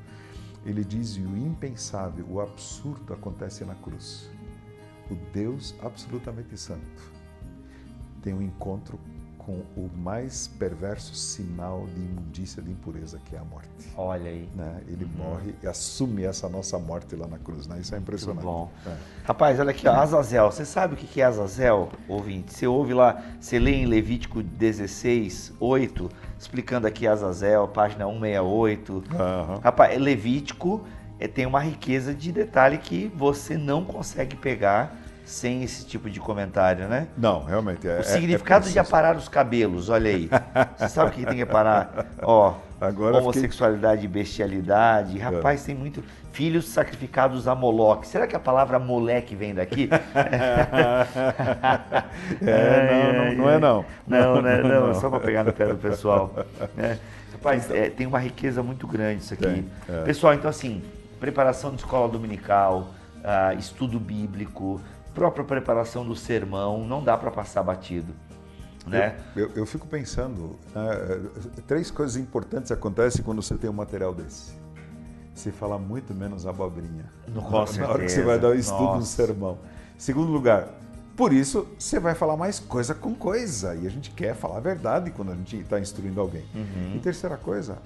[0.63, 4.29] Ele diz: o impensável, o absurdo acontece na cruz.
[5.09, 7.13] O Deus absolutamente santo
[8.21, 8.99] tem um encontro
[9.45, 13.69] com o mais perverso sinal de imundícia, de impureza, que é a morte.
[13.95, 14.49] Olha aí.
[14.55, 14.81] Né?
[14.87, 15.11] Ele uhum.
[15.23, 17.67] morre e assume essa nossa morte lá na cruz.
[17.67, 17.77] Né?
[17.79, 18.43] Isso é impressionante.
[18.43, 18.71] Muito bom.
[18.87, 18.95] É.
[19.23, 20.51] Rapaz, olha aqui, ó, Azazel.
[20.51, 22.53] Você sabe o que é Azazel, ouvinte?
[22.53, 28.93] Você ouve lá, você lê em Levítico 16, 8, explicando aqui Azazel, página 168.
[28.93, 29.03] Uhum.
[29.59, 30.83] Rapaz, Levítico
[31.19, 36.19] é, tem uma riqueza de detalhe que você não consegue pegar sem esse tipo de
[36.19, 37.07] comentário, né?
[37.17, 37.87] Não, realmente.
[37.87, 40.29] É, o é, significado é de aparar os cabelos, olha aí.
[40.77, 42.05] Você sabe o que tem que aparar?
[42.21, 44.21] Ó, Agora homossexualidade fiquei...
[44.21, 45.17] e bestialidade.
[45.17, 45.67] Rapaz, é.
[45.67, 46.03] tem muito.
[46.31, 48.05] Filhos sacrificados a Moloque.
[48.05, 49.89] Será que a palavra moleque vem daqui?
[52.45, 53.85] é, não, não, não, é não.
[54.05, 54.61] Não, né?
[54.61, 56.33] Não, não, só para pegar no pé do pessoal.
[56.77, 56.97] É.
[57.31, 59.65] Rapaz, é, tem uma riqueza muito grande isso aqui.
[59.87, 60.01] É.
[60.03, 60.83] Pessoal, então assim,
[61.19, 64.81] preparação de escola dominical, uh, estudo bíblico,
[65.13, 68.13] própria preparação do sermão, não dá para passar batido.
[68.85, 69.17] Né?
[69.35, 71.21] Eu, eu, eu fico pensando, né,
[71.65, 74.53] três coisas importantes acontecem quando você tem um material desse.
[75.33, 77.05] Você fala muito menos abobrinha.
[77.27, 77.87] No, com na, certeza.
[77.87, 78.99] na hora que você vai dar o estudo Nossa.
[78.99, 79.57] no sermão.
[79.97, 80.69] Segundo lugar,
[81.15, 83.75] por isso você vai falar mais coisa com coisa.
[83.75, 86.45] E a gente quer falar a verdade quando a gente está instruindo alguém.
[86.53, 86.93] Uhum.
[86.95, 87.77] E terceira coisa,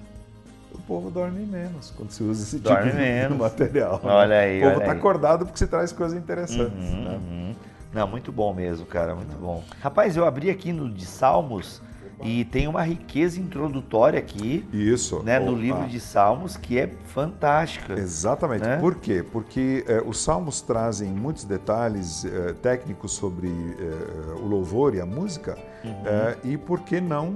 [0.74, 3.32] o povo dorme menos quando se usa esse dorme tipo menos.
[3.32, 4.00] de material.
[4.02, 4.60] Olha aí.
[4.60, 6.90] O povo está acordado porque você traz coisas interessantes.
[6.90, 7.10] Uhum, né?
[7.10, 7.54] uhum.
[7.92, 9.64] Não, muito bom mesmo, cara, muito bom.
[9.80, 11.82] Rapaz, eu abri aqui no de Salmos
[12.22, 14.66] e tem uma riqueza introdutória aqui.
[14.72, 15.22] Isso.
[15.22, 17.94] Né, no livro de Salmos que é fantástica.
[17.94, 18.62] Exatamente.
[18.62, 18.76] Né?
[18.76, 19.24] Por quê?
[19.32, 25.06] Porque é, os Salmos trazem muitos detalhes é, técnicos sobre é, o louvor e a
[25.06, 25.58] música.
[25.82, 26.50] Uhum.
[26.52, 27.34] e por que não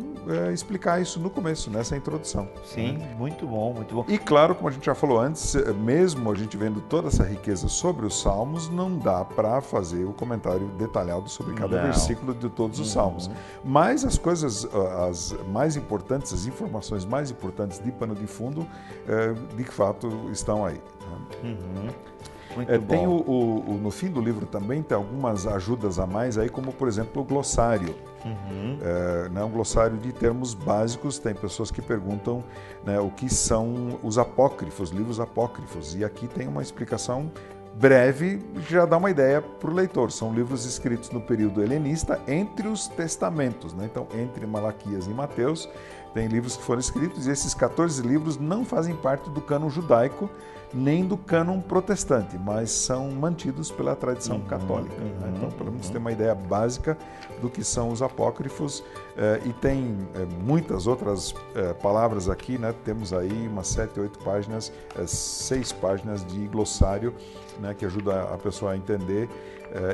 [0.53, 2.49] explicar isso no começo, nessa introdução?
[2.65, 3.15] Sim, né?
[3.19, 4.05] muito bom, muito bom.
[4.09, 7.69] E claro, como a gente já falou antes, mesmo a gente vendo toda essa riqueza
[7.69, 11.85] sobre os Salmos, não dá para fazer o comentário detalhado sobre cada não.
[11.85, 12.93] versículo de todos os uhum.
[12.93, 13.31] Salmos.
[13.65, 14.67] Mas as coisas
[15.09, 18.67] as mais importantes, as informações mais importantes de pano de fundo,
[19.09, 20.75] é, de fato estão aí.
[20.75, 21.51] Né?
[21.51, 22.65] Uhum.
[22.69, 26.39] É, tem o, o, o, no fim do livro também tem algumas ajudas a mais
[26.39, 27.95] aí, como por exemplo o glossário.
[28.25, 28.79] Uhum.
[28.81, 31.19] É, né, um glossário de termos básicos.
[31.19, 32.43] Tem pessoas que perguntam
[32.85, 35.95] né, o que são os apócrifos, livros apócrifos.
[35.95, 37.31] E aqui tem uma explicação
[37.77, 40.11] breve já dá uma ideia para o leitor.
[40.13, 43.89] São livros escritos no período helenista entre os testamentos, né?
[43.91, 45.69] então entre Malaquias e Mateus
[46.15, 50.31] tem livros que foram escritos e esses 14 livros não fazem parte do cânon judaico
[50.73, 54.97] nem do cânon protestante, mas são mantidos pela tradição uhum, católica.
[54.97, 55.11] Né?
[55.11, 55.33] Uhum, né?
[55.37, 55.93] Então, pelo menos uhum.
[55.93, 56.99] ter uma ideia básica
[57.41, 58.83] do que são os apócrifos
[59.45, 62.75] e tem eh, muitas outras eh, palavras aqui, né?
[62.85, 64.73] Temos aí umas sete, oito páginas,
[65.07, 67.15] seis páginas de glossário,
[67.61, 67.75] né?
[67.75, 69.29] Que ajuda a pessoa a entender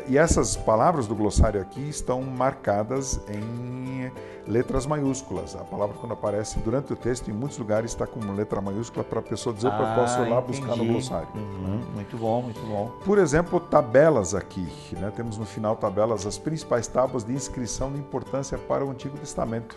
[0.09, 4.13] e essas palavras do glossário aqui estão marcadas em
[4.47, 5.55] letras maiúsculas.
[5.57, 9.21] A palavra, quando aparece durante o texto, em muitos lugares está com letra maiúscula para
[9.21, 10.61] a pessoa dizer: ah, eu posso ir lá entendi.
[10.61, 11.29] buscar no glossário.
[11.35, 11.85] Uhum, né?
[11.95, 12.93] Muito bom, muito bom.
[13.05, 14.67] Por exemplo, tabelas aqui.
[14.93, 15.13] Né?
[15.15, 19.77] Temos no final tabelas, as principais tábuas de inscrição de importância para o Antigo Testamento.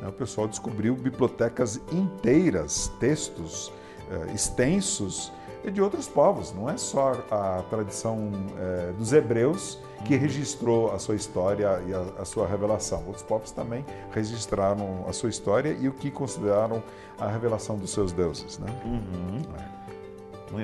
[0.00, 0.08] Né?
[0.08, 3.72] O pessoal descobriu bibliotecas inteiras, textos
[4.10, 5.32] eh, extensos
[5.64, 6.52] e de outros povos.
[6.52, 12.22] Não é só a tradição é, dos hebreus que registrou a sua história e a,
[12.22, 13.04] a, sua revelação.
[13.06, 16.82] Outros povos também registraram a sua história e o que consideraram
[17.18, 18.58] a revelação dos seus deuses.
[18.58, 18.66] Né?
[18.84, 19.42] Uhum.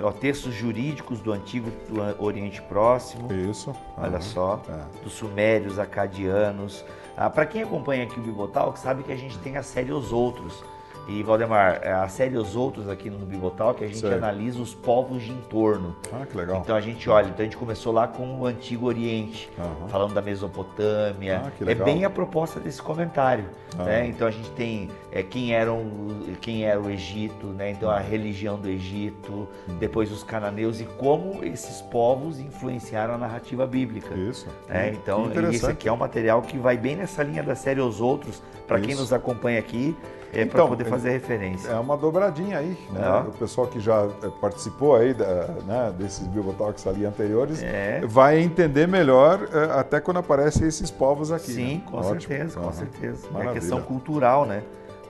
[0.08, 0.12] É.
[0.12, 3.32] textos jurídicos do antigo do Oriente Próximo.
[3.32, 3.74] Isso.
[3.96, 4.22] Olha uhum.
[4.22, 4.62] só.
[4.68, 5.02] É.
[5.04, 6.84] Dos sumérios, acadianos.
[7.16, 10.12] Ah, Para quem acompanha aqui o Bibotalk, sabe que a gente tem a série Os
[10.12, 10.64] Outros
[11.08, 14.12] E, Valdemar, é, a série Os Outros aqui no Bibotal, que a gente Certo.
[14.22, 15.96] analisa os povos de entorno.
[16.12, 16.58] Ah, que legal.
[16.58, 19.88] Então a gente olha, então a gente começou lá com o Antigo Oriente, Aham.
[19.88, 21.42] falando da Mesopotâmia.
[21.46, 21.84] Ah, que é legal.
[21.86, 23.46] bem a proposta desse comentário.
[23.78, 23.84] Ah.
[23.84, 24.06] né?
[24.06, 25.82] Então a gente tem é, quem, eram,
[26.40, 27.70] quem era o Egito, né?
[27.70, 29.76] então a religião do Egito, Hum.
[29.78, 34.14] depois os cananeus e como esses povos influenciaram a narrativa bíblica.
[34.14, 34.46] Isso.
[34.68, 34.90] né?
[34.92, 38.42] Então, esse aqui é um material que vai bem nessa linha da série Os Outros,
[38.66, 39.00] para quem Isso.
[39.00, 39.96] nos acompanha aqui,
[40.32, 41.68] é, para Então, poder é- fazer referência.
[41.70, 43.00] É uma dobradinha aí, né?
[43.24, 43.28] É.
[43.28, 48.00] O pessoal que já eh, participou aí da- né, desses Bibotalks ali anteriores É.
[48.04, 51.52] vai entender melhor eh, até quando aparecem esses povos aqui.
[51.52, 51.82] Sim, né?
[51.90, 52.20] com Ótimo.
[52.20, 52.72] certeza, com Aham.
[52.72, 53.26] certeza.
[53.28, 53.60] É Maravilha.
[53.60, 54.62] questão cultural, né?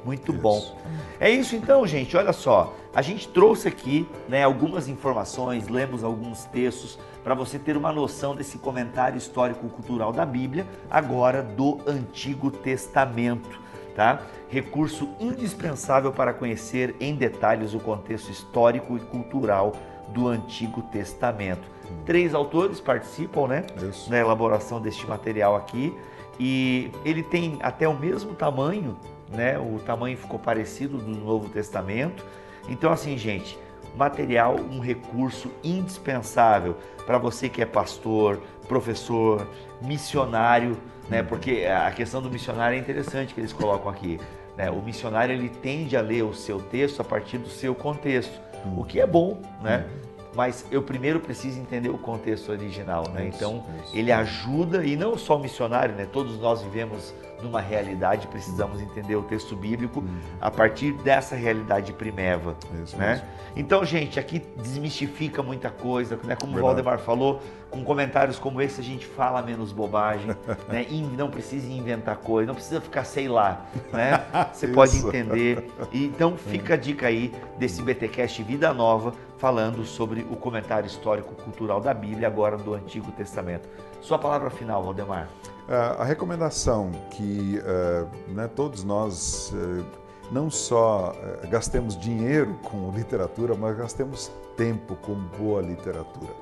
[0.04, 0.40] Muito Isso.
[0.40, 0.76] bom.
[1.18, 2.16] É isso então, gente.
[2.16, 7.76] Olha só, a gente trouxe aqui né, algumas informações, lemos alguns textos para você ter
[7.76, 13.60] uma noção desse comentário histórico-cultural da Bíblia, agora do Antigo Testamento,
[13.98, 14.22] tá?
[14.48, 19.72] Recurso indispensável para conhecer em detalhes o contexto histórico e cultural
[20.10, 21.68] do Antigo Testamento.
[22.06, 23.66] Três autores participam, né?
[23.76, 24.08] Isso.
[24.08, 25.92] na elaboração deste material aqui
[26.38, 28.96] e ele tem até o mesmo tamanho,
[29.32, 29.58] né?
[29.58, 32.24] O tamanho ficou parecido do Novo Testamento.
[32.68, 33.58] Então assim, gente,
[33.96, 39.44] material, um recurso indispensável para você que é pastor, professor,
[39.82, 40.76] missionário,
[41.08, 41.22] né?
[41.22, 44.20] Porque a questão do missionário é interessante que eles colocam aqui.
[44.56, 44.70] Né?
[44.70, 48.40] O missionário ele tende a ler o seu texto a partir do seu contexto,
[48.76, 49.86] o que é bom, né?
[50.34, 53.30] Mas eu primeiro preciso entender o contexto original, né?
[53.32, 56.06] Então ele ajuda e não só o missionário, né?
[56.12, 60.04] Todos nós vivemos numa realidade, precisamos entender o texto bíblico
[60.40, 63.10] a partir dessa realidade primeva, Isso né?
[63.10, 63.26] mesmo.
[63.56, 66.36] Então, gente, aqui desmistifica muita coisa, né?
[66.36, 66.82] Como o Verdade.
[66.82, 70.28] Valdemar falou, com comentários como esse a gente fala menos bobagem,
[70.68, 70.86] né?
[70.88, 74.24] E não precisa inventar coisa, não precisa ficar sei lá, né?
[74.52, 75.08] Você pode Isso.
[75.08, 75.70] entender.
[75.92, 81.34] E, então fica a dica aí desse BTcast Vida Nova falando sobre o comentário histórico
[81.34, 83.68] cultural da Bíblia agora do Antigo Testamento.
[84.00, 85.28] Sua palavra final, Valdemar.
[85.68, 89.84] A recomendação que eh, né, todos nós eh,
[90.32, 96.32] não só eh, gastemos dinheiro com literatura, mas gastemos tempo com boa literatura.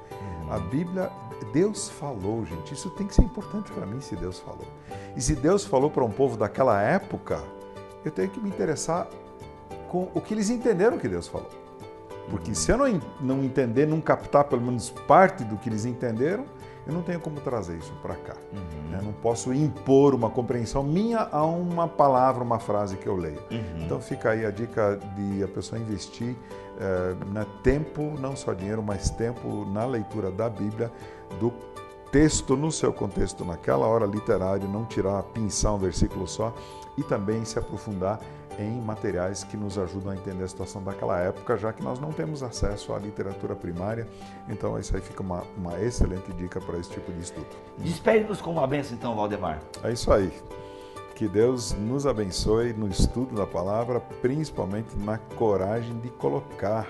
[0.49, 1.11] A Bíblia,
[1.53, 2.73] Deus falou, gente.
[2.73, 4.69] Isso tem que ser importante para mim se Deus falou.
[5.17, 7.43] E se Deus falou para um povo daquela época,
[8.05, 9.09] eu tenho que me interessar
[9.89, 11.51] com o que eles entenderam que Deus falou.
[12.31, 16.45] Porque se eu não, não entender, não captar pelo menos parte do que eles entenderam,
[16.87, 18.35] eu não tenho como trazer isso para cá.
[18.90, 19.01] né?
[19.03, 23.42] Não posso impor uma compreensão minha a uma palavra, uma frase que eu leio.
[23.85, 26.37] Então fica aí a dica de a pessoa investir
[26.79, 30.92] eh, né, tempo, não só dinheiro, mas tempo na leitura da Bíblia,
[31.40, 31.53] do
[32.12, 36.55] texto no seu contexto, naquela hora literária, não tirar, pinçar um versículo só
[36.96, 38.20] e também se aprofundar
[38.59, 42.11] em materiais que nos ajudam a entender a situação daquela época, já que nós não
[42.12, 44.07] temos acesso à literatura primária.
[44.49, 47.47] Então, isso aí fica uma, uma excelente dica para esse tipo de estudo.
[47.79, 49.61] Despede-nos com uma benção, então, Valdemar.
[49.83, 50.33] É isso aí.
[51.14, 56.87] Que Deus nos abençoe no estudo da palavra, principalmente na coragem de colocar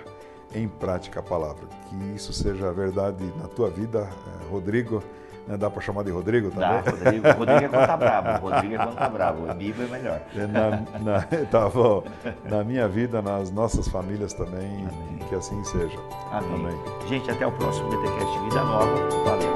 [0.55, 1.67] em prática a palavra.
[1.89, 5.03] Que isso seja verdade na tua vida, eh, Rodrigo.
[5.47, 5.57] Né?
[5.57, 7.21] Dá para chamar de Rodrigo Dá, também?
[7.21, 7.39] Rodrigo.
[7.39, 8.39] Rodrigo é tá bravo.
[8.51, 9.55] Rodrigo é tá bravo.
[9.55, 10.21] Bíblia é melhor.
[10.37, 12.03] É Na, na, tá bom.
[12.45, 14.87] na minha vida, nas nossas famílias também,
[15.29, 15.99] que assim seja.
[16.33, 16.77] Amém.
[17.09, 19.09] Gente, até o próximo BTcast Vida Nova.
[19.25, 19.56] Valeu.